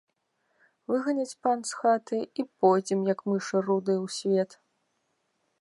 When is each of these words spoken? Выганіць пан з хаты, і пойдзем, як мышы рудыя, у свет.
Выганіць 0.91 1.39
пан 1.43 1.61
з 1.71 1.77
хаты, 1.83 2.19
і 2.43 2.47
пойдзем, 2.63 2.99
як 3.13 3.19
мышы 3.33 3.55
рудыя, 3.71 3.97
у 4.09 4.13
свет. 4.21 4.61